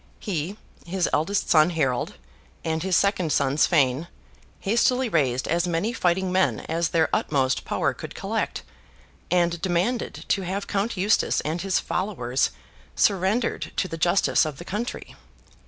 [0.19, 2.15] He, his eldest son Harold,
[2.65, 4.07] and his second son Sweyn,
[4.61, 8.63] hastily raised as many fighting men as their utmost power could collect,
[9.29, 12.49] and demanded to have Count Eustace and his followers
[12.95, 15.15] surrendered to the justice of the country.